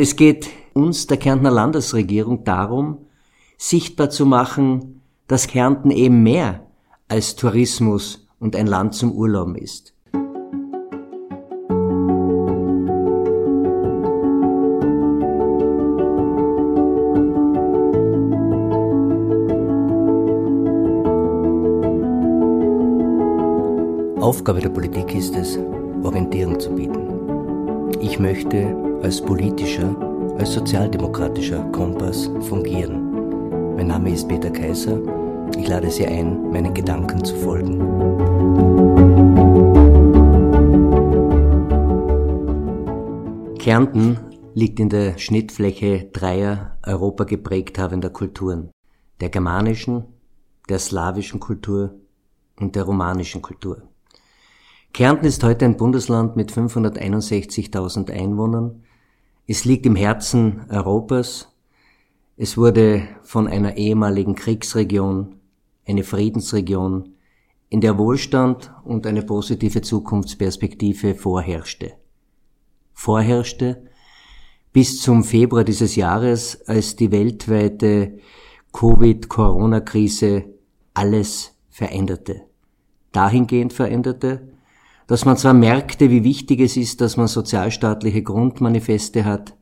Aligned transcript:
Es 0.00 0.14
geht 0.14 0.48
uns, 0.74 1.08
der 1.08 1.16
Kärntner 1.16 1.50
Landesregierung, 1.50 2.44
darum, 2.44 2.98
sichtbar 3.56 4.10
zu 4.10 4.26
machen, 4.26 5.02
dass 5.26 5.48
Kärnten 5.48 5.90
eben 5.90 6.22
mehr 6.22 6.68
als 7.08 7.34
Tourismus 7.34 8.28
und 8.38 8.54
ein 8.54 8.68
Land 8.68 8.94
zum 8.94 9.10
Urlauben 9.10 9.56
ist. 9.56 9.92
Aufgabe 24.20 24.60
der 24.60 24.68
Politik 24.68 25.12
ist 25.16 25.34
es, 25.34 25.58
Orientierung 26.04 26.60
zu 26.60 26.70
bieten. 26.70 27.08
Ich 28.00 28.20
möchte 28.20 28.87
als 29.02 29.20
politischer, 29.20 29.94
als 30.38 30.54
sozialdemokratischer 30.54 31.62
Kompass 31.72 32.30
fungieren. 32.40 33.76
Mein 33.76 33.88
Name 33.88 34.12
ist 34.12 34.28
Peter 34.28 34.50
Kaiser. 34.50 35.00
Ich 35.56 35.68
lade 35.68 35.90
Sie 35.90 36.06
ein, 36.06 36.50
meinen 36.50 36.74
Gedanken 36.74 37.24
zu 37.24 37.34
folgen. 37.36 37.78
Kärnten 43.58 44.18
liegt 44.54 44.80
in 44.80 44.88
der 44.88 45.18
Schnittfläche 45.18 46.08
dreier 46.12 46.78
Europa 46.84 47.24
geprägt 47.24 47.78
habender 47.78 48.10
Kulturen. 48.10 48.70
Der 49.20 49.28
germanischen, 49.28 50.04
der 50.68 50.78
slawischen 50.78 51.38
Kultur 51.38 51.94
und 52.58 52.74
der 52.74 52.84
romanischen 52.84 53.42
Kultur. 53.42 53.82
Kärnten 54.92 55.26
ist 55.26 55.44
heute 55.44 55.64
ein 55.64 55.76
Bundesland 55.76 56.34
mit 56.34 56.50
561.000 56.50 58.10
Einwohnern. 58.10 58.82
Es 59.50 59.64
liegt 59.64 59.86
im 59.86 59.96
Herzen 59.96 60.66
Europas. 60.68 61.48
Es 62.36 62.58
wurde 62.58 63.08
von 63.22 63.48
einer 63.48 63.78
ehemaligen 63.78 64.34
Kriegsregion 64.34 65.36
eine 65.86 66.04
Friedensregion, 66.04 67.14
in 67.70 67.80
der 67.80 67.96
Wohlstand 67.96 68.70
und 68.84 69.06
eine 69.06 69.22
positive 69.22 69.80
Zukunftsperspektive 69.80 71.14
vorherrschte. 71.14 71.94
Vorherrschte 72.92 73.86
bis 74.74 75.00
zum 75.00 75.24
Februar 75.24 75.64
dieses 75.64 75.96
Jahres, 75.96 76.60
als 76.68 76.96
die 76.96 77.10
weltweite 77.10 78.18
Covid-Corona-Krise 78.74 80.44
alles 80.92 81.54
veränderte. 81.70 82.42
Dahingehend 83.12 83.72
veränderte, 83.72 84.57
dass 85.08 85.24
man 85.24 85.38
zwar 85.38 85.54
merkte, 85.54 86.10
wie 86.10 86.22
wichtig 86.22 86.60
es 86.60 86.76
ist, 86.76 87.00
dass 87.00 87.16
man 87.16 87.26
sozialstaatliche 87.26 88.22
Grundmanifeste 88.22 89.24
hat, 89.24 89.56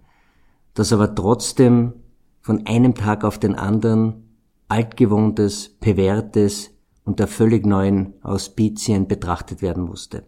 dass 0.75 0.93
aber 0.93 1.15
trotzdem 1.15 1.95
von 2.43 2.67
einem 2.67 2.95
Tag 2.95 3.25
auf 3.25 3.39
den 3.39 3.55
anderen 3.55 4.25
altgewohntes, 4.69 5.77
bewährtes 5.81 6.73
und 7.05 7.21
der 7.21 7.29
völlig 7.29 7.65
neuen 7.65 8.15
Auspizien 8.23 9.07
betrachtet 9.07 9.63
werden 9.63 9.85
musste. 9.85 10.25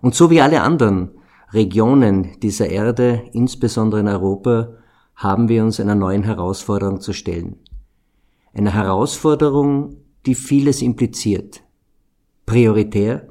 Und 0.00 0.14
so 0.14 0.30
wie 0.30 0.40
alle 0.40 0.62
anderen 0.62 1.10
Regionen 1.52 2.38
dieser 2.40 2.68
Erde, 2.68 3.24
insbesondere 3.32 4.00
in 4.00 4.08
Europa, 4.08 4.74
haben 5.16 5.48
wir 5.48 5.64
uns 5.64 5.80
einer 5.80 5.96
neuen 5.96 6.22
Herausforderung 6.22 7.00
zu 7.00 7.12
stellen. 7.12 7.56
Eine 8.54 8.72
Herausforderung, 8.72 9.96
die 10.26 10.36
vieles 10.36 10.80
impliziert. 10.80 11.62
Prioritär, 12.46 13.27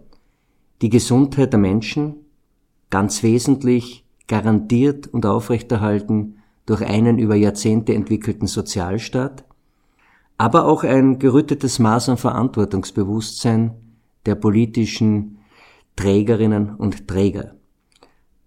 die 0.82 0.90
Gesundheit 0.90 1.54
der 1.54 1.60
Menschen 1.60 2.16
ganz 2.90 3.24
wesentlich 3.24 4.06
garantiert 4.28 5.08
und 5.08 5.26
aufrechterhalten 5.26 6.38
durch 6.66 6.82
einen 6.82 7.18
über 7.18 7.36
Jahrzehnte 7.36 7.94
entwickelten 7.94 8.48
Sozialstaat, 8.48 9.46
aber 10.38 10.66
auch 10.66 10.84
ein 10.84 11.18
gerüttetes 11.18 11.80
Maß 11.80 12.10
an 12.10 12.18
Verantwortungsbewusstsein 12.18 13.74
der 14.26 14.36
politischen 14.36 15.40
Trägerinnen 15.96 16.76
und 16.76 17.08
Träger. 17.08 17.56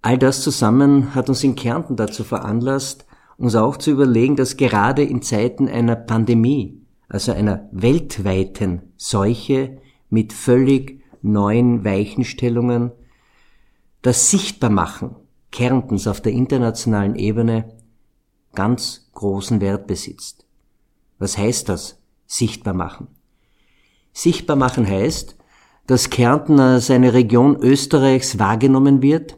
All 0.02 0.16
das 0.16 0.42
zusammen 0.42 1.14
hat 1.14 1.28
uns 1.28 1.42
in 1.42 1.56
Kärnten 1.56 1.96
dazu 1.96 2.22
veranlasst, 2.24 3.06
uns 3.36 3.56
auch 3.56 3.76
zu 3.76 3.90
überlegen, 3.90 4.36
dass 4.36 4.56
gerade 4.56 5.02
in 5.02 5.22
Zeiten 5.22 5.66
einer 5.66 5.96
Pandemie, 5.96 6.80
also 7.08 7.32
einer 7.32 7.68
weltweiten 7.72 8.82
Seuche 8.96 9.78
mit 10.10 10.32
völlig 10.32 11.02
neuen 11.22 11.84
Weichenstellungen 11.84 12.92
das 14.02 14.30
Sichtbarmachen 14.30 15.16
Kärntens 15.50 16.06
auf 16.06 16.20
der 16.20 16.32
internationalen 16.32 17.16
Ebene 17.16 17.76
ganz 18.54 19.10
großen 19.14 19.60
Wert 19.60 19.86
besitzt. 19.86 20.46
Was 21.18 21.36
heißt 21.36 21.68
das? 21.68 21.98
Sichtbar 22.26 22.74
machen. 22.74 23.08
Sichtbar 24.12 24.56
machen 24.56 24.86
heißt, 24.86 25.36
dass 25.86 26.10
Kärnten 26.10 26.60
als 26.60 26.90
eine 26.90 27.12
Region 27.14 27.56
Österreichs 27.56 28.38
wahrgenommen 28.38 29.02
wird, 29.02 29.36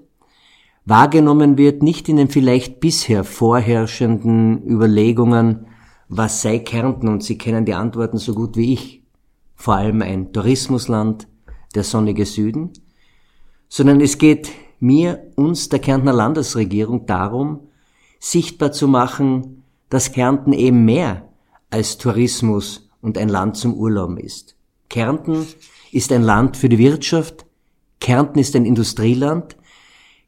wahrgenommen 0.84 1.56
wird 1.56 1.82
nicht 1.82 2.08
in 2.08 2.16
den 2.16 2.28
vielleicht 2.28 2.80
bisher 2.80 3.24
vorherrschenden 3.24 4.62
Überlegungen, 4.66 5.66
was 6.08 6.42
sei 6.42 6.58
Kärnten, 6.58 7.08
und 7.08 7.22
Sie 7.22 7.38
kennen 7.38 7.64
die 7.64 7.74
Antworten 7.74 8.18
so 8.18 8.34
gut 8.34 8.56
wie 8.56 8.74
ich, 8.74 9.02
vor 9.54 9.76
allem 9.76 10.02
ein 10.02 10.32
Tourismusland, 10.32 11.26
der 11.72 11.84
sonnige 11.84 12.26
Süden, 12.26 12.70
sondern 13.68 14.00
es 14.00 14.18
geht 14.18 14.50
mir, 14.80 15.30
uns, 15.36 15.68
der 15.68 15.78
Kärntner 15.78 16.12
Landesregierung 16.12 17.06
darum, 17.06 17.60
sichtbar 18.18 18.72
zu 18.72 18.88
machen, 18.88 19.62
dass 19.88 20.12
Kärnten 20.12 20.52
eben 20.52 20.84
mehr 20.84 21.28
als 21.70 21.98
Tourismus 21.98 22.90
und 23.00 23.16
ein 23.18 23.28
Land 23.28 23.56
zum 23.56 23.74
Urlauben 23.74 24.18
ist. 24.18 24.56
Kärnten 24.88 25.46
ist 25.90 26.12
ein 26.12 26.22
Land 26.22 26.56
für 26.56 26.68
die 26.68 26.78
Wirtschaft, 26.78 27.46
Kärnten 28.00 28.38
ist 28.38 28.56
ein 28.56 28.64
Industrieland, 28.64 29.56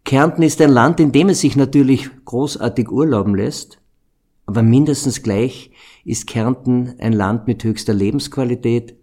Kärnten 0.04 0.42
ist 0.42 0.60
ein 0.60 0.70
Land, 0.70 1.00
in 1.00 1.12
dem 1.12 1.30
es 1.30 1.40
sich 1.40 1.56
natürlich 1.56 2.10
großartig 2.24 2.90
urlauben 2.90 3.34
lässt, 3.34 3.78
aber 4.46 4.62
mindestens 4.62 5.22
gleich 5.22 5.70
ist 6.04 6.26
Kärnten 6.26 6.94
ein 6.98 7.12
Land 7.12 7.46
mit 7.46 7.64
höchster 7.64 7.94
Lebensqualität, 7.94 8.96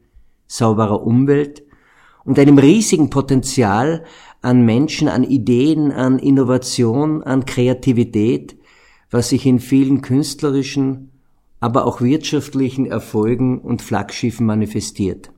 sauberer 0.48 1.04
Umwelt 1.04 1.64
und 2.24 2.40
einem 2.40 2.58
riesigen 2.58 3.10
Potenzial 3.10 4.04
an 4.42 4.66
Menschen, 4.66 5.08
an 5.08 5.24
Ideen, 5.24 5.92
an 5.92 6.20
Innovation, 6.20 7.24
an 7.24 7.46
Kreativität, 7.46 8.58
was 9.10 9.30
sich 9.30 9.46
in 9.46 9.60
vielen 9.60 10.02
künstlerischen, 10.02 11.12
aber 11.60 11.86
auch 11.86 12.02
wirtschaftlichen 12.02 12.86
Erfolgen 12.86 13.60
und 13.60 13.82
Flaggschiffen 13.82 14.46
manifestiert. 14.46 15.32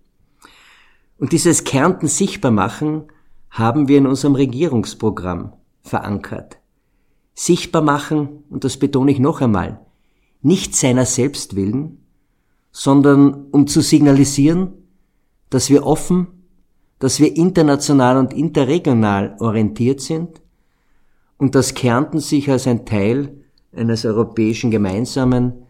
Und 1.18 1.32
dieses 1.32 1.64
Kärnten 1.64 2.08
sichtbar 2.08 2.52
machen 2.52 3.04
haben 3.50 3.88
wir 3.88 3.98
in 3.98 4.08
unserem 4.08 4.36
Regierungsprogramm 4.36 5.54
verankert. 5.84 6.58
Sichtbar 7.34 7.82
machen, 7.82 8.44
und 8.50 8.64
das 8.64 8.78
betone 8.78 9.12
ich 9.12 9.20
noch 9.20 9.42
einmal, 9.42 9.86
nicht 10.42 10.76
seiner 10.76 11.06
selbst 11.06 11.56
willen, 11.56 12.00
sondern 12.72 13.46
um 13.52 13.68
zu 13.68 13.82
signalisieren, 13.82 14.74
dass 15.50 15.70
wir 15.70 15.86
offen 15.86 16.43
dass 17.04 17.20
wir 17.20 17.36
international 17.36 18.16
und 18.16 18.32
interregional 18.32 19.36
orientiert 19.42 20.00
sind 20.00 20.42
und 21.38 21.54
dass 21.54 21.74
Kärnten 21.74 22.22
sich 22.22 22.50
als 22.50 22.66
ein 22.66 22.86
Teil 22.86 23.44
eines 23.76 24.06
europäischen 24.06 24.72
Gemeinsamen, 24.72 25.66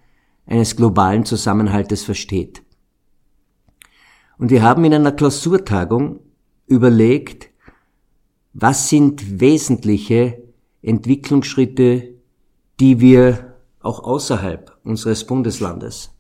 eines 0.46 0.76
globalen 0.76 1.26
Zusammenhaltes 1.26 2.04
versteht. 2.04 2.62
Und 4.38 4.52
wir 4.52 4.62
haben 4.62 4.86
in 4.86 4.94
einer 4.94 5.12
Klausurtagung 5.12 6.20
überlegt, 6.68 7.50
was 8.54 8.90
sind 8.90 9.40
wesentliche 9.40 10.44
Entwicklungsschritte, 10.84 12.14
die 12.80 13.00
wir 13.00 13.56
auch 13.80 14.04
außerhalb 14.04 14.78
unseres 14.84 15.26
Bundeslandes, 15.26 16.12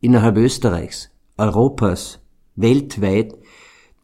innerhalb 0.00 0.36
Österreichs, 0.36 1.10
Europas, 1.38 2.20
weltweit 2.54 3.34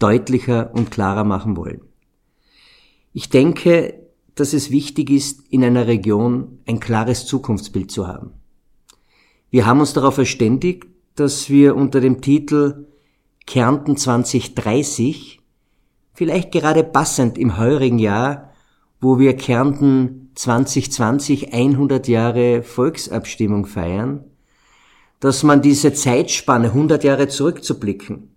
deutlicher 0.00 0.70
und 0.74 0.90
klarer 0.90 1.24
machen 1.24 1.56
wollen. 1.56 1.82
Ich 3.12 3.28
denke, 3.28 3.94
dass 4.34 4.52
es 4.52 4.70
wichtig 4.70 5.10
ist, 5.10 5.42
in 5.50 5.62
einer 5.64 5.86
Region 5.86 6.60
ein 6.66 6.80
klares 6.80 7.26
Zukunftsbild 7.26 7.90
zu 7.90 8.06
haben. 8.06 8.32
Wir 9.50 9.66
haben 9.66 9.80
uns 9.80 9.92
darauf 9.92 10.14
verständigt, 10.14 10.86
dass 11.16 11.50
wir 11.50 11.76
unter 11.76 12.00
dem 12.00 12.20
Titel 12.20 12.86
Kärnten 13.46 13.96
2030, 13.96 15.40
vielleicht 16.14 16.52
gerade 16.52 16.84
passend 16.84 17.36
im 17.36 17.58
heurigen 17.58 17.98
Jahr, 17.98 18.52
wo 19.00 19.18
wir 19.18 19.36
Kärnten 19.36 20.30
2020 20.36 21.52
100 21.52 22.06
Jahre 22.06 22.62
Volksabstimmung 22.62 23.66
feiern, 23.66 24.24
dass 25.18 25.42
man 25.42 25.62
diese 25.62 25.92
Zeitspanne 25.92 26.68
100 26.68 27.02
Jahre 27.04 27.28
zurückzublicken 27.28 28.30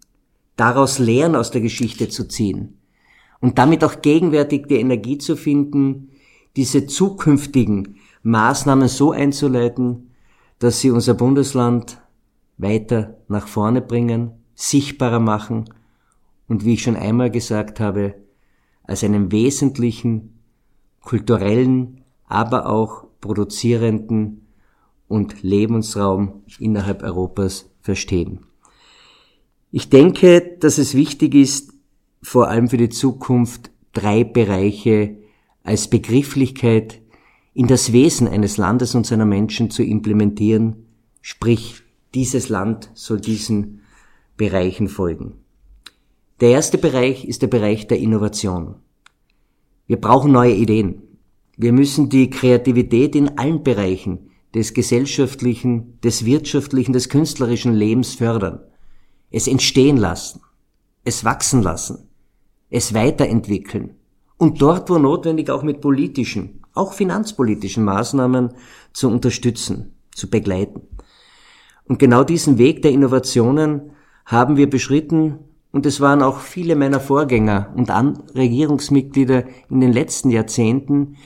daraus 0.56 1.00
Lehren 1.00 1.36
aus 1.36 1.52
der 1.52 1.62
Geschichte 1.62 2.10
zu 2.10 2.28
ziehen 2.28 2.78
und 3.40 3.58
damit 3.58 3.84
auch 3.84 4.02
gegenwärtig 4.02 4.68
die 4.68 4.80
Energie 4.80 5.18
zu 5.18 5.36
finden, 5.36 6.10
diese 6.56 6.86
zukünftigen 6.86 7.98
Maßnahmen 8.22 8.88
so 8.88 9.12
einzuleiten, 9.12 10.12
dass 10.60 10.80
sie 10.80 10.92
unser 10.92 11.14
Bundesland 11.14 12.02
weiter 12.58 13.18
nach 13.28 13.48
vorne 13.48 13.82
bringen, 13.82 14.32
sichtbarer 14.56 15.20
machen 15.20 15.66
und 16.48 16.64
wie 16.64 16.76
ich 16.76 16.84
schon 16.84 16.96
einmal 16.96 17.32
gesagt 17.32 17.80
habe, 17.80 18.16
als 18.84 19.04
einen 19.04 19.32
wesentlichen 19.32 20.40
kulturellen, 21.02 22.04
aber 22.28 22.68
auch 22.68 23.06
produzierenden 23.20 24.48
und 25.08 25.44
Lebensraum 25.44 26.44
innerhalb 26.60 27.04
Europas 27.04 27.70
verstehen. 27.82 28.46
Ich 29.76 29.90
denke, 29.90 30.56
dass 30.60 30.78
es 30.78 30.94
wichtig 30.94 31.34
ist, 31.34 31.74
vor 32.22 32.48
allem 32.48 32.68
für 32.68 32.78
die 32.78 32.90
Zukunft 32.90 33.72
drei 33.92 34.24
Bereiche 34.24 35.18
als 35.64 35.90
Begrifflichkeit 35.90 37.02
in 37.56 37.66
das 37.66 37.92
Wesen 37.92 38.28
eines 38.28 38.58
Landes 38.58 38.94
und 38.94 39.08
seiner 39.08 39.26
Menschen 39.26 39.72
zu 39.72 39.82
implementieren, 39.82 40.86
sprich 41.24 41.82
dieses 42.14 42.50
Land 42.50 42.92
soll 42.94 43.20
diesen 43.20 43.82
Bereichen 44.38 44.90
folgen. 44.90 45.38
Der 46.40 46.52
erste 46.52 46.78
Bereich 46.78 47.26
ist 47.26 47.42
der 47.42 47.48
Bereich 47.48 47.88
der 47.88 47.98
Innovation. 47.98 48.76
Wir 49.88 49.98
brauchen 49.98 50.32
neue 50.32 50.54
Ideen. 50.54 51.02
Wir 51.58 51.74
müssen 51.74 52.10
die 52.10 52.30
Kreativität 52.30 53.16
in 53.16 53.40
allen 53.40 53.64
Bereichen 53.64 54.30
des 54.54 54.76
gesellschaftlichen, 54.76 56.00
des 56.02 56.26
wirtschaftlichen, 56.26 56.94
des 56.94 57.10
künstlerischen 57.10 57.74
Lebens 57.74 58.14
fördern, 58.14 58.60
es 59.34 59.48
entstehen 59.48 59.98
lassen, 59.98 60.42
es 61.04 61.26
wachsen 61.26 61.62
lassen, 61.62 62.08
es 62.70 62.94
weiterentwickeln 62.94 63.96
und 64.38 64.62
dort, 64.62 64.90
wo 64.90 64.98
notwendig, 64.98 65.50
auch 65.50 65.64
mit 65.64 65.82
politischen, 65.82 66.62
auch 66.74 66.94
finanzpolitischen 66.94 67.84
Maßnahmen 67.84 68.54
zu 68.94 69.10
unterstützen, 69.10 69.96
zu 70.14 70.30
begleiten. 70.30 70.82
Und 71.86 72.00
genau 72.00 72.24
diesen 72.24 72.58
Weg 72.58 72.84
der 72.84 72.92
Innovationen 72.92 73.92
haben 74.26 74.56
wir 74.56 74.70
beschritten 74.70 75.40
und 75.72 75.86
es 75.86 76.00
waren 76.00 76.22
auch 76.22 76.40
viele 76.40 76.76
meiner 76.76 77.00
Vorgänger 77.00 77.74
und 77.76 77.90
Regierungsmitglieder 78.36 79.46
in 79.70 79.82
den 79.82 79.92
letzten 79.92 80.30
Jahrzehnten, 80.30 81.18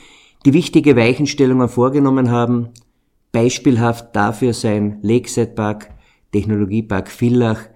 die 0.46 0.54
wichtige 0.54 0.96
Weichenstellungen 0.96 1.68
vorgenommen 1.68 2.32
haben. 2.32 2.70
Beispielhaft 3.34 4.16
dafür 4.16 4.54
sein 4.54 5.00
Lakeside 5.02 5.52
Park, 5.52 5.90
Technologiepark 6.32 7.10
Villach, 7.10 7.68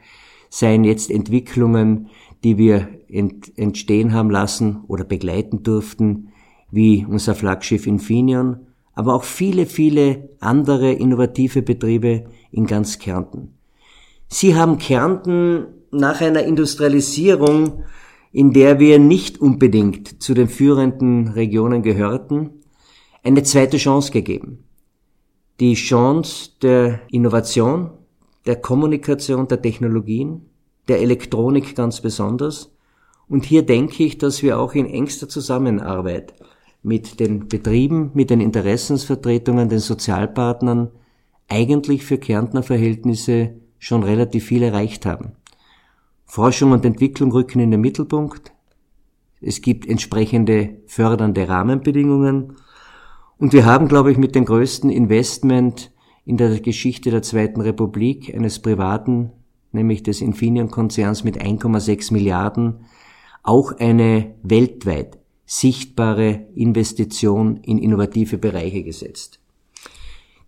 seien 0.51 0.83
jetzt 0.83 1.09
Entwicklungen, 1.09 2.09
die 2.43 2.57
wir 2.57 2.89
ent 3.07 3.57
entstehen 3.57 4.13
haben 4.13 4.29
lassen 4.29 4.83
oder 4.87 5.03
begleiten 5.03 5.63
durften, 5.63 6.27
wie 6.69 7.05
unser 7.09 7.35
Flaggschiff 7.35 7.87
Infineon, 7.87 8.67
aber 8.93 9.15
auch 9.15 9.23
viele, 9.23 9.65
viele 9.65 10.29
andere 10.39 10.91
innovative 10.91 11.61
Betriebe 11.61 12.25
in 12.51 12.67
ganz 12.67 12.99
Kärnten. 12.99 13.53
Sie 14.27 14.55
haben 14.55 14.77
Kärnten 14.77 15.67
nach 15.91 16.21
einer 16.21 16.43
Industrialisierung, 16.43 17.83
in 18.33 18.51
der 18.51 18.79
wir 18.79 18.99
nicht 18.99 19.39
unbedingt 19.39 20.21
zu 20.21 20.33
den 20.33 20.49
führenden 20.49 21.29
Regionen 21.29 21.81
gehörten, 21.81 22.49
eine 23.23 23.43
zweite 23.43 23.77
Chance 23.77 24.11
gegeben. 24.11 24.65
Die 25.59 25.75
Chance 25.75 26.51
der 26.61 27.01
Innovation, 27.09 27.91
der 28.45 28.55
Kommunikation, 28.55 29.47
der 29.47 29.61
Technologien, 29.61 30.49
der 30.87 30.99
Elektronik 31.01 31.75
ganz 31.75 32.01
besonders. 32.01 32.73
Und 33.27 33.45
hier 33.45 33.63
denke 33.63 34.03
ich, 34.03 34.17
dass 34.17 34.43
wir 34.43 34.59
auch 34.59 34.73
in 34.73 34.87
engster 34.87 35.29
Zusammenarbeit 35.29 36.33
mit 36.83 37.19
den 37.19 37.47
Betrieben, 37.47 38.11
mit 38.13 38.29
den 38.29 38.41
Interessensvertretungen, 38.41 39.69
den 39.69 39.79
Sozialpartnern 39.79 40.89
eigentlich 41.47 42.03
für 42.03 42.17
Kärntner 42.17 42.63
Verhältnisse 42.63 43.55
schon 43.77 44.03
relativ 44.03 44.45
viel 44.45 44.63
erreicht 44.63 45.05
haben. 45.05 45.33
Forschung 46.25 46.71
und 46.71 46.85
Entwicklung 46.85 47.31
rücken 47.31 47.59
in 47.59 47.71
den 47.71 47.81
Mittelpunkt. 47.81 48.53
Es 49.41 49.61
gibt 49.61 49.87
entsprechende 49.87 50.77
fördernde 50.85 51.47
Rahmenbedingungen. 51.49 52.55
Und 53.37 53.53
wir 53.53 53.65
haben, 53.65 53.87
glaube 53.87 54.11
ich, 54.11 54.17
mit 54.17 54.35
dem 54.35 54.45
größten 54.45 54.89
Investment 54.89 55.90
in 56.25 56.37
der 56.37 56.59
Geschichte 56.59 57.11
der 57.11 57.21
Zweiten 57.21 57.61
Republik 57.61 58.33
eines 58.33 58.59
privaten, 58.59 59.31
nämlich 59.71 60.03
des 60.03 60.21
Infineon-Konzerns 60.21 61.23
mit 61.23 61.41
1,6 61.41 62.13
Milliarden, 62.13 62.85
auch 63.43 63.73
eine 63.79 64.35
weltweit 64.43 65.17
sichtbare 65.45 66.47
Investition 66.55 67.57
in 67.57 67.77
innovative 67.77 68.37
Bereiche 68.37 68.83
gesetzt. 68.83 69.39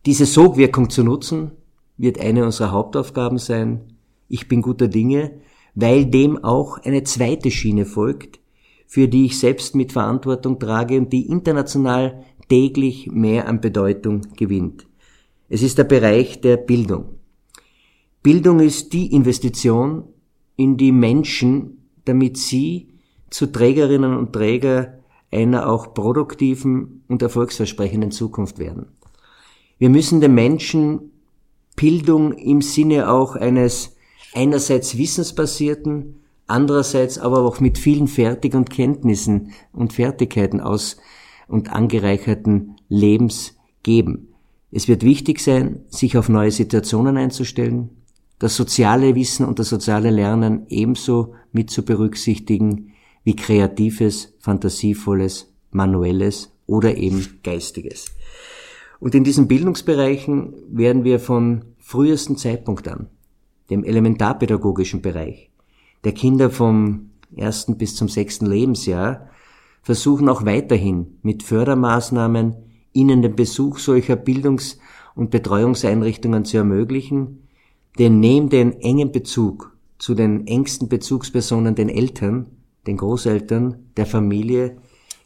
Diese 0.05 0.25
Sogwirkung 0.25 0.89
zu 0.89 1.03
nutzen, 1.03 1.51
wird 1.97 2.19
eine 2.19 2.45
unserer 2.45 2.71
Hauptaufgaben 2.71 3.37
sein. 3.37 3.81
Ich 4.27 4.47
bin 4.47 4.61
guter 4.61 4.87
Dinge, 4.87 5.31
weil 5.75 6.05
dem 6.05 6.43
auch 6.43 6.77
eine 6.79 7.03
zweite 7.03 7.51
Schiene 7.51 7.85
folgt, 7.85 8.39
für 8.87 9.07
die 9.07 9.25
ich 9.25 9.39
selbst 9.39 9.75
mit 9.75 9.91
Verantwortung 9.91 10.59
trage 10.59 10.97
und 10.97 11.11
die 11.13 11.27
international 11.27 12.23
täglich 12.49 13.09
mehr 13.11 13.47
an 13.47 13.61
Bedeutung 13.61 14.21
gewinnt. 14.35 14.87
Es 15.53 15.61
ist 15.61 15.77
der 15.77 15.83
Bereich 15.83 16.41
der 16.41 16.57
Bildung. 16.57 17.19
Bildung 18.23 18.59
ist 18.59 18.91
die 18.91 19.13
Investition 19.13 20.05
in 20.55 20.77
die 20.77 20.91
Menschen, 20.91 21.91
damit 22.05 22.37
sie 22.37 22.87
zu 23.29 23.45
Trägerinnen 23.45 24.17
und 24.17 24.33
Träger 24.33 24.97
einer 25.31 25.69
auch 25.69 25.93
produktiven 25.93 27.03
und 27.07 27.21
erfolgsversprechenden 27.21 28.09
Zukunft 28.09 28.57
werden. 28.57 28.87
Wir 29.77 29.91
müssen 29.91 30.21
den 30.21 30.33
Menschen 30.33 31.11
Bildung 31.75 32.31
im 32.33 32.63
Sinne 32.63 33.11
auch 33.11 33.35
eines 33.35 33.95
einerseits 34.33 34.97
wissensbasierten, 34.97 36.15
andererseits 36.47 37.19
aber 37.19 37.41
auch 37.43 37.59
mit 37.59 37.77
vielen 37.77 38.07
Fertig- 38.07 38.55
und 38.55 38.71
Kenntnissen 38.71 39.51
und 39.71 39.93
Fertigkeiten 39.93 40.61
aus 40.61 40.97
und 41.47 41.71
angereicherten 41.71 42.77
Lebens 42.89 43.55
geben. 43.83 44.32
Es 44.75 44.87
wird 44.87 45.03
wichtig 45.03 45.39
sein, 45.39 45.81
sich 45.87 46.17
auf 46.17 46.29
neue 46.29 46.49
Situationen 46.49 47.15
einzustellen, 47.15 47.91
das 48.39 48.55
soziale 48.55 49.13
Wissen 49.13 49.45
und 49.45 49.59
das 49.59 49.69
soziale 49.69 50.09
Lernen 50.09 50.65
ebenso 50.67 51.35
mit 51.51 51.69
zu 51.69 51.85
berücksichtigen 51.85 52.91
wie 53.23 53.35
kreatives, 53.35 54.33
fantasievolles, 54.39 55.53
manuelles 55.69 56.51
oder 56.65 56.97
eben 56.97 57.39
geistiges. 57.43 58.07
Und 58.99 59.13
in 59.13 59.23
diesen 59.23 59.47
Bildungsbereichen 59.47 60.55
werden 60.69 61.03
wir 61.03 61.19
von 61.19 61.65
frühesten 61.77 62.35
Zeitpunkt 62.35 62.87
an, 62.87 63.07
dem 63.69 63.83
elementarpädagogischen 63.83 65.03
Bereich, 65.03 65.51
der 66.03 66.13
Kinder 66.13 66.49
vom 66.49 67.11
ersten 67.35 67.77
bis 67.77 67.95
zum 67.95 68.09
sechsten 68.09 68.47
Lebensjahr, 68.47 69.29
versuchen 69.83 70.29
auch 70.29 70.45
weiterhin 70.45 71.19
mit 71.21 71.43
Fördermaßnahmen 71.43 72.72
ihnen 72.93 73.21
den 73.21 73.35
Besuch 73.35 73.79
solcher 73.79 74.15
Bildungs- 74.15 74.79
und 75.15 75.29
Betreuungseinrichtungen 75.29 76.45
zu 76.45 76.57
ermöglichen, 76.57 77.47
denn 77.99 78.19
neben 78.19 78.49
den 78.49 78.73
engen 78.81 79.11
Bezug 79.11 79.75
zu 79.99 80.15
den 80.15 80.47
engsten 80.47 80.89
Bezugspersonen, 80.89 81.75
den 81.75 81.89
Eltern, 81.89 82.47
den 82.87 82.97
Großeltern, 82.97 83.77
der 83.95 84.05
Familie, 84.05 84.77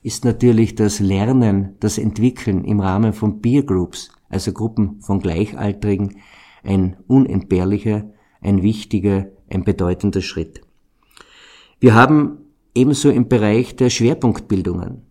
ist 0.03 0.25
natürlich 0.25 0.75
das 0.75 0.99
Lernen, 0.99 1.75
das 1.79 1.97
Entwickeln 1.97 2.63
im 2.63 2.79
Rahmen 2.79 3.13
von 3.13 3.41
Peer 3.41 3.63
Groups, 3.63 4.11
also 4.29 4.51
Gruppen 4.51 5.01
von 5.01 5.19
Gleichaltrigen, 5.19 6.17
ein 6.63 6.97
unentbehrlicher, 7.07 8.09
ein 8.41 8.61
wichtiger, 8.61 9.27
ein 9.49 9.63
bedeutender 9.63 10.21
Schritt. 10.21 10.61
Wir 11.79 11.95
haben 11.95 12.37
ebenso 12.75 13.09
im 13.09 13.27
Bereich 13.27 13.75
der 13.75 13.89
Schwerpunktbildungen, 13.89 15.01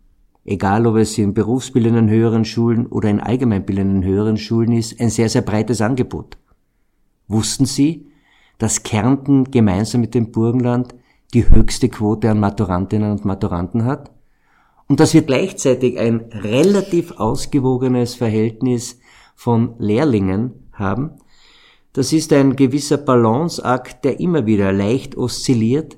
egal 0.47 0.87
ob 0.87 0.97
es 0.97 1.19
in 1.19 1.35
berufsbildenden 1.35 2.09
höheren 2.09 2.45
Schulen 2.45 2.87
oder 2.87 3.11
in 3.11 3.21
allgemeinbildenden 3.21 4.05
höheren 4.05 4.37
Schulen 4.37 4.73
ist, 4.73 5.01
ein 5.01 5.11
sehr, 5.11 5.29
sehr 5.29 5.43
breites 5.43 5.81
Angebot. 5.81 6.39
Wussten 7.29 7.67
Sie, 7.67 8.07
dass 8.59 8.85
Kärnten 8.85 9.51
gemeinsam 9.51 10.01
mit 10.01 10.15
dem 10.15 10.31
Burgenland 10.31 10.95
die 11.35 11.51
höchste 11.51 11.89
Quote 11.89 12.31
an 12.31 12.41
Maturantinnen 12.41 13.11
und 13.11 13.25
Maturanten 13.25 13.85
hat? 13.85 14.13
Und 14.89 15.01
dass 15.01 15.15
wir 15.15 15.23
gleichzeitig 15.23 15.99
ein 15.99 16.21
relativ 16.31 17.19
ausgewogenes 17.19 18.15
Verhältnis 18.15 19.01
von 19.35 19.75
Lehrlingen 19.79 20.53
haben, 20.73 21.11
das 21.93 22.13
ist 22.13 22.33
ein 22.33 22.55
gewisser 22.55 22.99
Balanceakt, 22.99 24.05
der 24.05 24.21
immer 24.21 24.47
wieder 24.47 24.73
leicht 24.73 25.17
oszilliert, 25.17 25.97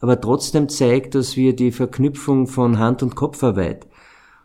aber 0.00 0.20
trotzdem 0.20 0.68
zeigt, 0.68 1.14
dass 1.14 1.36
wir 1.36 1.54
die 1.54 1.72
Verknüpfung 1.72 2.46
von 2.46 2.78
Hand- 2.78 3.02
und 3.02 3.14
Kopfarbeit, 3.14 3.86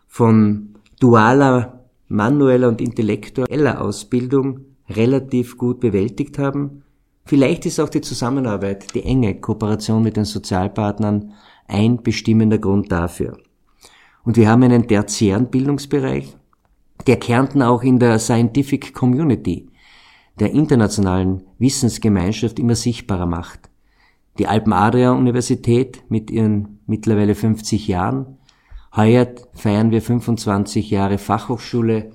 von 0.08 0.74
dualer, 1.00 1.84
manueller 2.08 2.68
und 2.68 2.80
intellektueller 2.80 3.80
Ausbildung 3.80 4.60
relativ 4.88 5.56
gut 5.56 5.80
bewältigt 5.80 6.38
haben. 6.38 6.82
Vielleicht 7.24 7.66
ist 7.66 7.80
auch 7.80 7.88
die 7.88 8.00
Zusammenarbeit, 8.00 8.94
die 8.94 9.02
enge 9.04 9.40
Kooperation 9.40 10.02
mit 10.02 10.16
den 10.16 10.24
Sozialpartnern 10.24 11.32
ein 11.66 12.02
bestimmender 12.02 12.58
Grund 12.58 12.92
dafür. 12.92 13.38
Und 14.24 14.36
wir 14.36 14.48
haben 14.48 14.62
einen 14.62 14.86
tertiären 14.86 15.50
Bildungsbereich, 15.50 16.36
der 17.06 17.16
Kärnten 17.16 17.62
auch 17.62 17.82
in 17.82 17.98
der 17.98 18.18
Scientific 18.18 18.94
Community, 18.94 19.68
der 20.38 20.52
internationalen 20.52 21.44
Wissensgemeinschaft 21.58 22.58
immer 22.58 22.74
sichtbarer 22.74 23.26
macht. 23.26 23.71
Die 24.38 24.46
Alpen-Adria-Universität 24.46 26.04
mit 26.08 26.30
ihren 26.30 26.80
mittlerweile 26.86 27.34
50 27.34 27.88
Jahren. 27.88 28.38
Heuer 28.96 29.26
feiern 29.52 29.90
wir 29.90 30.02
25 30.02 30.90
Jahre 30.90 31.18
Fachhochschule 31.18 32.12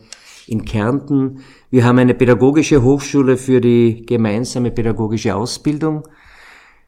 in 0.48 0.66
Kärnten. 0.66 1.40
Wir 1.70 1.86
haben 1.86 2.00
eine 2.00 2.14
pädagogische 2.14 2.84
Hochschule 2.84 3.38
für 3.38 3.62
die 3.62 4.06
gemeinsame 4.06 4.72
pädagogische 4.72 5.36
Ausbildung. 5.36 6.04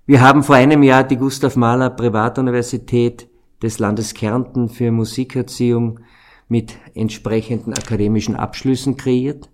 Wir 0.06 0.22
haben 0.22 0.44
vor 0.44 0.56
einem 0.56 0.82
Jahr 0.82 1.04
die 1.04 1.18
Gustav 1.18 1.56
Mahler 1.56 1.92
Privatuniversität 1.92 3.28
des 3.62 3.80
Landes 3.80 4.14
Kärnten 4.14 4.70
für 4.70 4.92
Musikerziehung 4.92 6.00
mit 6.48 6.78
entsprechenden 6.96 7.74
akademischen 7.74 8.36
Abschlüssen 8.36 8.98
kreiert. 8.98 9.50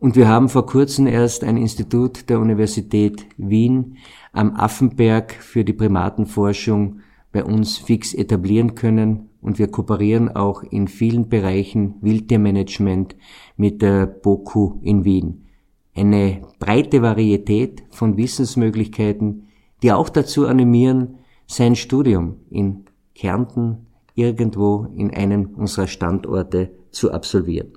Und 0.00 0.14
wir 0.14 0.28
haben 0.28 0.48
vor 0.48 0.64
kurzem 0.66 1.08
erst 1.08 1.42
ein 1.42 1.56
Institut 1.56 2.30
der 2.30 2.38
Universität 2.38 3.26
Wien 3.36 3.96
am 4.32 4.54
Affenberg 4.54 5.32
für 5.32 5.64
die 5.64 5.72
Primatenforschung 5.72 7.00
bei 7.32 7.44
uns 7.44 7.78
fix 7.78 8.14
etablieren 8.14 8.76
können. 8.76 9.30
Und 9.40 9.58
wir 9.58 9.68
kooperieren 9.68 10.34
auch 10.34 10.62
in 10.62 10.88
vielen 10.88 11.28
Bereichen 11.28 11.94
Wildtiermanagement 12.00 13.16
mit 13.56 13.82
der 13.82 14.06
BOKU 14.06 14.78
in 14.82 15.04
Wien. 15.04 15.46
Eine 15.94 16.42
breite 16.60 17.02
Varietät 17.02 17.82
von 17.90 18.16
Wissensmöglichkeiten, 18.16 19.48
die 19.82 19.92
auch 19.92 20.08
dazu 20.08 20.46
animieren, 20.46 21.18
sein 21.46 21.74
Studium 21.74 22.36
in 22.50 22.84
Kärnten 23.14 23.86
irgendwo 24.14 24.86
in 24.94 25.12
einem 25.12 25.54
unserer 25.56 25.86
Standorte 25.86 26.70
zu 26.90 27.12
absolvieren. 27.12 27.72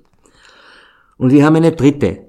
Und 1.22 1.30
wir 1.30 1.46
haben 1.46 1.54
eine 1.54 1.70
dritte 1.70 2.26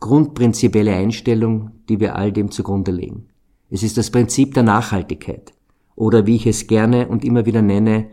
grundprinzipielle 0.00 0.92
Einstellung, 0.92 1.70
die 1.88 2.00
wir 2.00 2.16
all 2.16 2.32
dem 2.32 2.50
zugrunde 2.50 2.90
legen. 2.90 3.28
Es 3.70 3.84
ist 3.84 3.96
das 3.96 4.10
Prinzip 4.10 4.54
der 4.54 4.64
Nachhaltigkeit 4.64 5.52
oder 5.94 6.26
wie 6.26 6.34
ich 6.34 6.48
es 6.48 6.66
gerne 6.66 7.06
und 7.06 7.24
immer 7.24 7.46
wieder 7.46 7.62
nenne, 7.62 8.10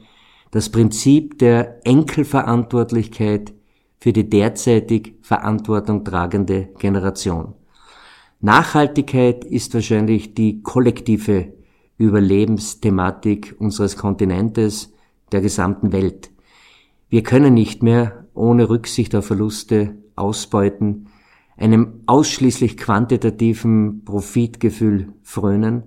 das 0.52 0.70
Prinzip 0.70 1.40
der 1.40 1.84
Enkelverantwortlichkeit 1.88 3.52
für 3.98 4.14
die 4.14 4.30
derzeitig 4.30 5.16
Verantwortung 5.24 6.04
tragende 6.04 6.70
Generation. 6.78 7.56
Nachhaltigkeit 8.42 9.44
ist 9.44 9.74
wahrscheinlich 9.74 10.36
die 10.36 10.62
kollektive 10.62 11.52
Überlebensthematik 11.98 13.56
unseres 13.58 13.98
Kontinentes, 13.98 14.94
der 15.32 15.42
gesamten 15.42 15.92
Welt. 15.92 16.30
Wir 17.10 17.24
können 17.24 17.56
nicht 17.56 17.82
mehr 17.82 18.25
ohne 18.36 18.70
Rücksicht 18.70 19.16
auf 19.16 19.28
Verluste 19.28 19.96
ausbeuten, 20.16 21.08
einem 21.58 22.02
ausschließlich 22.06 22.78
quantitativen 22.78 24.04
Profitgefühl 24.04 25.14
frönen 25.24 25.84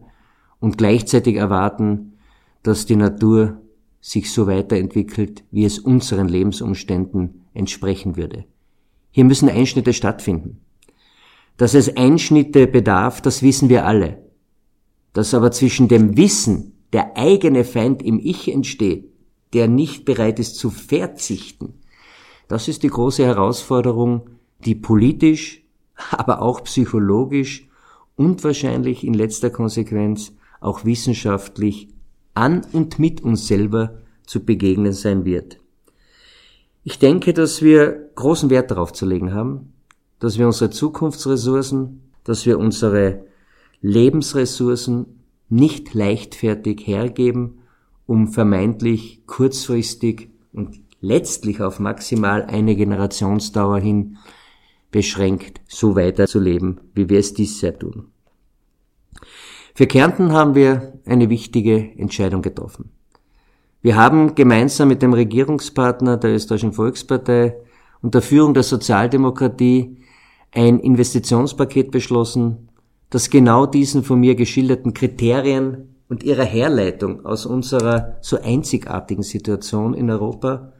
und 0.60 0.78
gleichzeitig 0.78 1.36
erwarten, 1.36 2.14
dass 2.62 2.86
die 2.86 2.96
Natur 2.96 3.60
sich 4.00 4.32
so 4.32 4.46
weiterentwickelt, 4.46 5.44
wie 5.50 5.64
es 5.64 5.78
unseren 5.78 6.28
Lebensumständen 6.28 7.44
entsprechen 7.54 8.16
würde. 8.16 8.44
Hier 9.10 9.24
müssen 9.24 9.48
Einschnitte 9.48 9.92
stattfinden. 9.92 10.60
Dass 11.56 11.74
es 11.74 11.96
Einschnitte 11.96 12.66
bedarf, 12.66 13.20
das 13.20 13.42
wissen 13.42 13.68
wir 13.68 13.84
alle. 13.84 14.22
Dass 15.12 15.34
aber 15.34 15.50
zwischen 15.50 15.88
dem 15.88 16.16
Wissen, 16.16 16.72
der 16.92 17.16
eigene 17.16 17.64
Feind 17.64 18.02
im 18.02 18.18
Ich 18.18 18.50
entsteht, 18.52 19.12
der 19.52 19.66
nicht 19.66 20.04
bereit 20.04 20.38
ist 20.38 20.56
zu 20.56 20.70
verzichten. 20.70 21.77
Das 22.48 22.68
ist 22.68 22.82
die 22.82 22.88
große 22.88 23.24
Herausforderung, 23.24 24.30
die 24.64 24.74
politisch, 24.74 25.62
aber 26.10 26.42
auch 26.42 26.64
psychologisch 26.64 27.68
und 28.16 28.42
wahrscheinlich 28.42 29.04
in 29.04 29.14
letzter 29.14 29.50
Konsequenz 29.50 30.32
auch 30.60 30.84
wissenschaftlich 30.84 31.88
an 32.34 32.66
und 32.72 32.98
mit 32.98 33.20
uns 33.20 33.46
selber 33.46 33.98
zu 34.26 34.44
begegnen 34.44 34.92
sein 34.92 35.24
wird. 35.24 35.58
Ich 36.84 36.98
denke, 36.98 37.32
dass 37.32 37.62
wir 37.62 38.10
großen 38.14 38.50
Wert 38.50 38.70
darauf 38.70 38.92
zu 38.92 39.06
legen 39.06 39.32
haben, 39.32 39.72
dass 40.18 40.38
wir 40.38 40.46
unsere 40.46 40.70
Zukunftsressourcen, 40.70 42.02
dass 42.24 42.46
wir 42.46 42.58
unsere 42.58 43.24
Lebensressourcen 43.80 45.20
nicht 45.48 45.94
leichtfertig 45.94 46.86
hergeben 46.86 47.58
um 48.08 48.28
vermeintlich 48.28 49.20
kurzfristig 49.26 50.30
und 50.54 50.80
letztlich 51.00 51.60
auf 51.60 51.78
maximal 51.78 52.44
eine 52.44 52.76
Generationsdauer 52.76 53.78
hin 53.78 54.18
beschränkt 54.90 55.60
so 55.68 55.96
weiterzuleben, 55.96 56.80
wie 56.94 57.08
wir 57.08 57.18
es 57.18 57.34
dies 57.34 57.60
sehr 57.60 57.78
tun. 57.78 58.08
Für 59.74 59.86
Kärnten 59.86 60.32
haben 60.32 60.54
wir 60.54 60.94
eine 61.06 61.30
wichtige 61.30 61.92
Entscheidung 61.96 62.42
getroffen. 62.42 62.90
Wir 63.80 63.96
haben 63.96 64.34
gemeinsam 64.34 64.88
mit 64.88 65.02
dem 65.02 65.12
Regierungspartner 65.12 66.16
der 66.16 66.34
Österreichischen 66.34 66.72
Volkspartei 66.72 67.56
und 68.02 68.14
der 68.14 68.22
Führung 68.22 68.54
der 68.54 68.64
Sozialdemokratie 68.64 69.98
ein 70.50 70.80
Investitionspaket 70.80 71.90
beschlossen, 71.90 72.70
das 73.10 73.30
genau 73.30 73.66
diesen 73.66 74.02
von 74.02 74.18
mir 74.18 74.34
geschilderten 74.34 74.94
Kriterien 74.94 75.94
und 76.08 76.24
ihrer 76.24 76.44
Herleitung 76.44 77.24
aus 77.24 77.46
unserer 77.46 78.16
so 78.20 78.40
einzigartigen 78.40 79.22
Situation 79.22 79.94
in 79.94 80.10
Europa, 80.10 80.72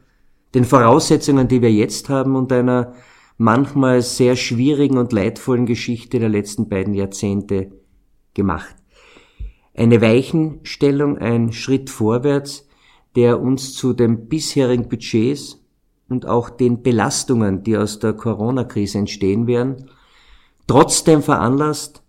den 0.53 0.65
Voraussetzungen, 0.65 1.47
die 1.47 1.61
wir 1.61 1.71
jetzt 1.71 2.09
haben 2.09 2.35
und 2.35 2.51
einer 2.51 2.93
manchmal 3.37 4.01
sehr 4.01 4.35
schwierigen 4.35 4.97
und 4.97 5.13
leidvollen 5.13 5.65
Geschichte 5.65 6.19
der 6.19 6.29
letzten 6.29 6.67
beiden 6.67 6.93
Jahrzehnte 6.93 7.71
gemacht. 8.33 8.75
Eine 9.73 10.01
Weichenstellung, 10.01 11.17
ein 11.17 11.53
Schritt 11.53 11.89
vorwärts, 11.89 12.67
der 13.15 13.39
uns 13.39 13.73
zu 13.73 13.93
den 13.93 14.27
bisherigen 14.27 14.89
Budgets 14.89 15.63
und 16.09 16.25
auch 16.25 16.49
den 16.49 16.81
Belastungen, 16.83 17.63
die 17.63 17.77
aus 17.77 17.99
der 17.99 18.13
Corona-Krise 18.13 18.97
entstehen 18.97 19.47
werden, 19.47 19.89
trotzdem 20.67 21.21
veranlasst, 21.21 22.03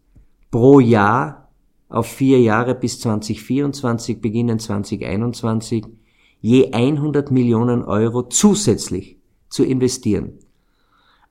pro 0.51 0.81
Jahr 0.81 1.49
auf 1.89 2.07
vier 2.07 2.41
Jahre 2.41 2.75
bis 2.75 3.01
2024, 3.01 4.21
beginnen 4.21 4.59
2021, 4.59 5.85
je 6.41 6.73
100 6.73 7.31
Millionen 7.31 7.85
Euro 7.85 8.23
zusätzlich 8.23 9.19
zu 9.49 9.65
investieren. 9.65 10.39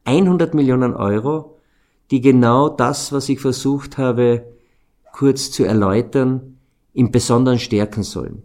100 0.05 0.53
Millionen 0.53 0.93
Euro, 0.93 1.57
die 2.11 2.21
genau 2.21 2.69
das, 2.69 3.11
was 3.11 3.29
ich 3.29 3.39
versucht 3.39 3.97
habe, 3.97 4.45
kurz 5.11 5.51
zu 5.51 5.63
erläutern, 5.63 6.57
im 6.93 7.11
Besonderen 7.11 7.59
stärken 7.59 8.03
sollen. 8.03 8.43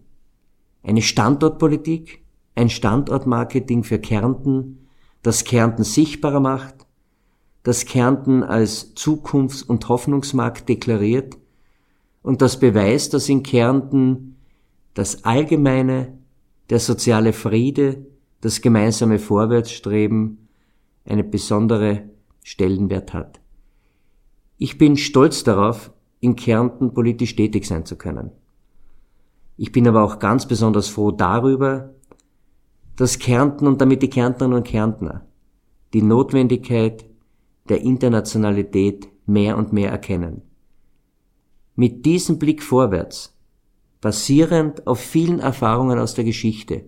Eine 0.83 1.03
Standortpolitik, 1.03 2.23
ein 2.55 2.69
Standortmarketing 2.71 3.85
für 3.85 3.99
Kärnten, 3.99 4.87
das 5.23 5.45
Kärnten 5.45 5.85
sichtbarer 5.85 6.41
macht, 6.41 6.75
das 7.63 7.87
Kärnten 7.87 8.43
als 8.43 8.95
Zukunfts- 8.95 9.63
und 9.63 9.89
Hoffnungsmarkt 9.89 10.69
deklariert 10.69 11.37
und 12.23 12.43
das 12.43 12.61
beweist, 12.61 13.15
dass 13.15 13.29
in 13.29 13.43
Kärnten 13.43 14.37
das 14.93 15.25
Allgemeine, 15.25 16.19
der 16.71 16.79
soziale 16.79 17.33
Friede, 17.33 18.07
das 18.41 18.61
gemeinsame 18.61 19.19
Vorwärtsstreben 19.19 20.49
eine 21.05 21.25
besondere 21.25 22.09
Stellenwert 22.43 23.13
hat. 23.13 23.41
Ich 24.59 24.79
bin 24.79 24.97
stolz 24.97 25.45
darauf, 25.45 25.93
in 26.21 26.37
Kärnten 26.37 26.95
politisch 26.95 27.37
tätig 27.37 27.67
sein 27.67 27.85
zu 27.85 27.97
können. 27.97 28.31
Ich 29.57 29.73
bin 29.73 29.87
aber 29.87 30.03
auch 30.03 30.19
ganz 30.19 30.47
besonders 30.47 30.89
froh 30.89 31.11
darüber, 31.11 31.95
dass 32.97 33.19
Kärnten 33.19 33.67
und 33.67 33.81
damit 33.81 34.03
die 34.03 34.09
Kärntnerinnen 34.09 34.59
und 34.59 34.67
Kärntner 34.67 35.27
die 35.93 36.03
Notwendigkeit 36.03 37.05
der 37.69 37.81
Internationalität 37.83 39.09
mehr 39.27 39.57
und 39.57 39.73
mehr 39.73 39.91
erkennen. 39.91 40.43
Mit 41.77 42.05
diesem 42.05 42.39
Blick 42.39 42.63
vorwärts, 42.63 43.34
basierend 44.05 44.87
auf 44.87 45.01
vielen 45.01 45.41
Erfahrungen 45.41 45.99
aus 45.99 46.13
der 46.13 46.25
Geschichte, 46.25 46.85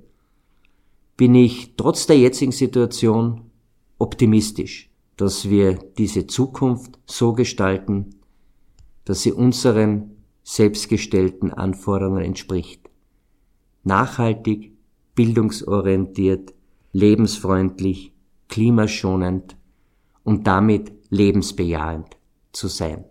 bin 1.16 1.34
ich 1.34 1.74
trotz 1.74 2.06
der 2.06 2.18
jetzigen 2.18 2.52
Situation 2.52 3.50
optimistisch, 3.96 4.90
dass 5.16 5.48
wir 5.48 5.78
diese 5.96 6.26
Zukunft 6.26 6.98
so 7.06 7.32
gestalten, 7.32 8.16
dass 9.06 9.22
sie 9.22 9.32
unseren 9.32 10.10
selbstgestellten 10.42 11.54
Anforderungen 11.54 12.22
entspricht. 12.22 12.82
Nachhaltig, 13.82 14.76
bildungsorientiert, 15.14 16.52
lebensfreundlich, 16.92 18.12
klimaschonend 18.48 19.56
und 20.22 20.46
damit 20.46 20.92
lebensbejahend 21.08 22.18
zu 22.52 22.68
sein. 22.68 23.06